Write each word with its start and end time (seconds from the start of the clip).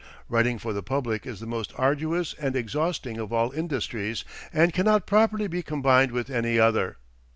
Writing 0.27 0.57
for 0.57 0.73
the 0.73 0.81
public 0.81 1.27
is 1.27 1.39
the 1.39 1.45
most 1.45 1.73
arduous 1.77 2.33
and 2.39 2.55
exhausting 2.55 3.19
of 3.19 3.31
all 3.31 3.51
industries, 3.51 4.25
and 4.51 4.73
cannot 4.73 5.05
properly 5.05 5.45
be 5.47 5.61
combined 5.61 6.11
with 6.11 6.27
any 6.27 6.57
other. 6.59 6.97